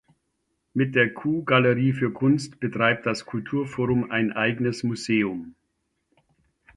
Mit 0.73 0.95
der 0.95 1.13
"Q 1.13 1.43
Galerie 1.43 1.93
für 1.93 2.11
Kunst" 2.11 2.59
betreibt 2.59 3.05
das 3.05 3.27
Kulturforum 3.27 4.09
ein 4.09 4.31
eigenes 4.33 4.81
Museum. 4.81 5.53